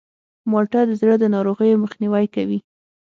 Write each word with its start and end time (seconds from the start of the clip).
مالټه 0.51 0.81
د 0.87 0.91
زړه 1.01 1.15
د 1.19 1.25
ناروغیو 1.35 1.81
مخنیوی 1.83 2.25
کوي. 2.35 2.59